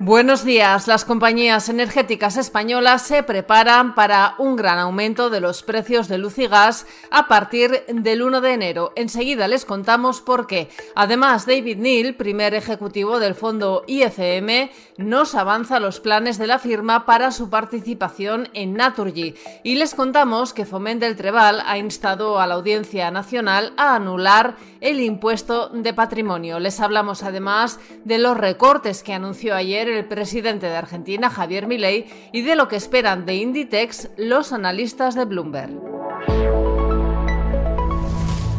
[0.00, 0.86] Buenos días.
[0.86, 6.38] Las compañías energéticas españolas se preparan para un gran aumento de los precios de luz
[6.38, 8.92] y gas a partir del 1 de enero.
[8.94, 10.68] Enseguida les contamos por qué.
[10.94, 17.04] Además, David Neal, primer ejecutivo del fondo IFM, nos avanza los planes de la firma
[17.04, 19.34] para su participación en Naturgy.
[19.64, 24.54] Y les contamos que Foment del Trebal ha instado a la Audiencia Nacional a anular
[24.80, 26.60] el impuesto de patrimonio.
[26.60, 32.06] Les hablamos además de los recortes que anunció ayer el presidente de Argentina, Javier Milei,
[32.32, 35.87] y de lo que esperan de Inditex los analistas de Bloomberg.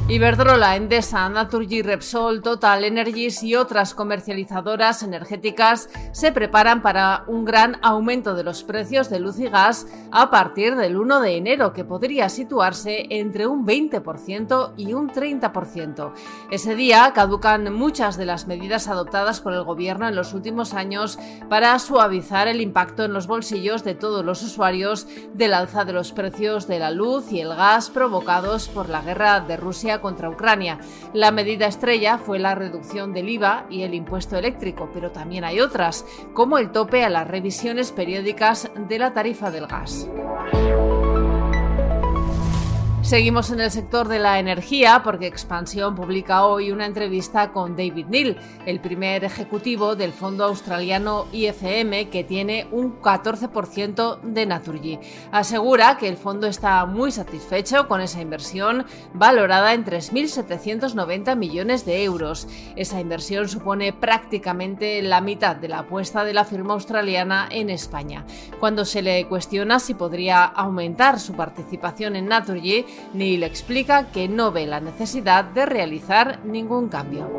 [0.10, 7.78] Iberdrola, Endesa, Naturgy, Repsol, Total Energies y otras comercializadoras energéticas se preparan para un gran
[7.84, 11.86] aumento de los precios de luz y gas a partir del 1 de enero, que
[11.86, 16.12] podría situarse entre un 20% y un 30%.
[16.50, 21.20] Ese día caducan muchas de las medidas adoptadas por el gobierno en los últimos años
[21.50, 26.14] para suavizar el impacto en los bolsillos de todos los usuarios del alza de los
[26.14, 30.80] precios de la luz y el gas provocados por la guerra de Rusia contra Ucrania.
[31.14, 35.60] La medida estrella fue la reducción del IVA y el impuesto eléctrico, pero también hay
[35.60, 40.08] otras, como el tope a las revisiones periódicas de la tarifa del gas.
[43.10, 48.06] Seguimos en el sector de la energía porque Expansión publica hoy una entrevista con David
[48.06, 55.00] Neal, el primer ejecutivo del fondo australiano IFM que tiene un 14% de Naturgy.
[55.32, 58.86] Asegura que el fondo está muy satisfecho con esa inversión
[59.16, 62.48] valorada en 3.790 millones de euros.
[62.76, 68.24] Esa inversión supone prácticamente la mitad de la apuesta de la firma australiana en España.
[68.60, 74.52] Cuando se le cuestiona si podría aumentar su participación en Naturgy, Neil explica que no
[74.52, 77.30] ve la necesidad de realizar ningún cambio.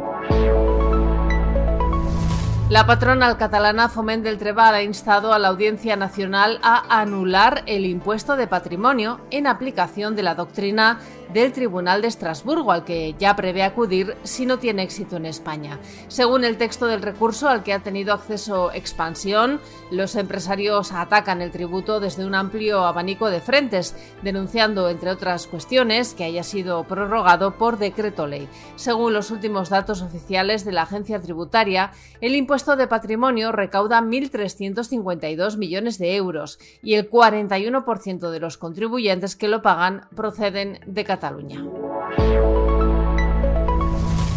[2.71, 7.85] La patronal catalana Foment del Trebal ha instado a la Audiencia Nacional a anular el
[7.85, 11.01] impuesto de patrimonio en aplicación de la doctrina
[11.33, 15.79] del Tribunal de Estrasburgo, al que ya prevé acudir si no tiene éxito en España.
[16.09, 21.51] Según el texto del recurso al que ha tenido acceso Expansión, los empresarios atacan el
[21.51, 27.57] tributo desde un amplio abanico de frentes, denunciando, entre otras cuestiones, que haya sido prorrogado
[27.57, 28.49] por decreto ley.
[28.77, 35.57] Según los últimos datos oficiales de la agencia tributaria, el impuesto de patrimonio recauda 1.352
[35.57, 41.20] millones de euros y el 41% de los contribuyentes que lo pagan proceden de Cataluña.
[41.21, 41.80] Cataluña.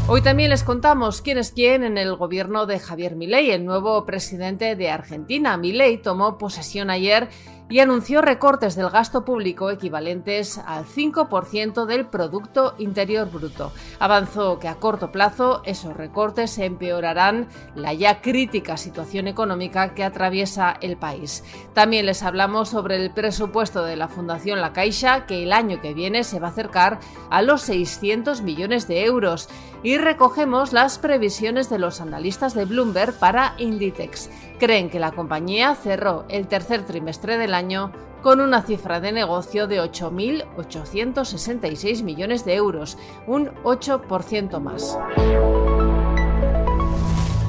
[0.06, 4.06] Hoy también les contamos quién es quién en el gobierno de Javier Milei, el nuevo
[4.06, 5.56] presidente de Argentina.
[5.56, 7.30] Milei tomó posesión ayer
[7.70, 13.72] y anunció recortes del gasto público equivalentes al 5% del Producto Interior Bruto.
[14.00, 20.78] Avanzó que a corto plazo esos recortes empeorarán la ya crítica situación económica que atraviesa
[20.82, 21.44] el país.
[21.74, 25.94] También les hablamos sobre el presupuesto de la Fundación La Caixa, que el año que
[25.94, 27.00] viene se va a acercar
[27.32, 29.50] a los 600 millones de euros.
[29.94, 34.28] Y recogemos las previsiones de los analistas de Bloomberg para Inditex.
[34.58, 37.92] Creen que la compañía cerró el tercer trimestre del año
[38.24, 44.98] con una cifra de negocio de 8.866 millones de euros, un 8% más.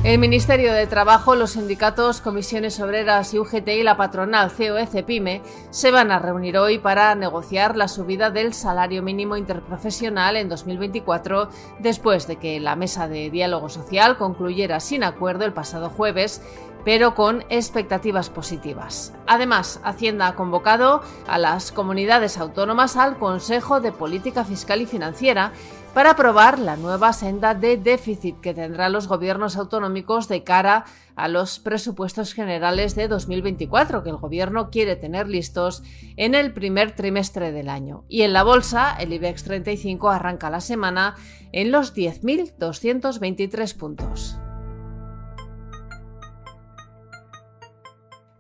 [0.04, 5.91] El Ministerio de Trabajo, los sindicatos, comisiones obreras y UGT y la patronal COE-CEPIME se
[5.91, 11.48] van a reunir hoy para negociar la subida del salario mínimo interprofesional en 2024
[11.78, 16.42] después de que la mesa de diálogo social concluyera sin acuerdo el pasado jueves
[16.84, 19.12] pero con expectativas positivas.
[19.27, 25.53] Además, Hacienda ha convocado a las comunidades autónomas al Consejo de Política Fiscal y Financiera
[25.95, 30.84] para aprobar la nueva senda de déficit que tendrán los gobiernos autonómicos de cara
[31.15, 35.84] a los presupuestos generales de 2024 que el gobierno quiere tener listos
[36.16, 38.04] en el primer trimestre del año.
[38.09, 41.15] Y en la bolsa, el IBEX 35 arranca la semana
[41.53, 44.37] en los 10.223 puntos.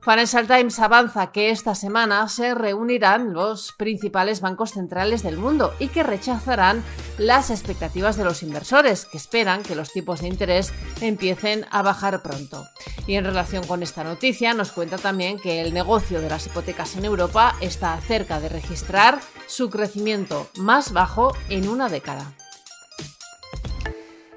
[0.04, 5.88] Financial Times avanza que esta semana se reunirán los principales bancos centrales del mundo y
[5.88, 6.84] que rechazarán
[7.16, 12.22] las expectativas de los inversores, que esperan que los tipos de interés empiecen a bajar
[12.22, 12.66] pronto.
[13.06, 16.96] Y en relación con esta noticia, nos cuenta también que el negocio de las hipotecas
[16.96, 22.34] en Europa está cerca de registrar su crecimiento más bajo en una década.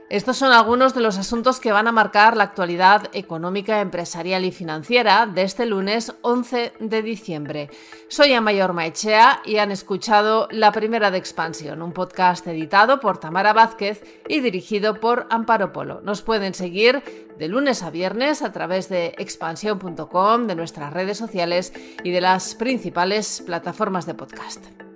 [0.10, 4.54] Estos son algunos de los asuntos que van a marcar la actualidad económica, empresarial y
[4.54, 7.70] financiera de este lunes 11 de diciembre.
[8.08, 13.52] Soy Amayor Maechea y han escuchado La Primera de Expansión, un podcast editado por Tamara
[13.52, 16.00] Vázquez y dirigido por Amparo Polo.
[16.00, 17.04] Nos pueden seguir
[17.38, 22.56] de lunes a viernes a través de expansión.com, de nuestras redes sociales y de las
[22.56, 24.87] principales plataformas de podcast.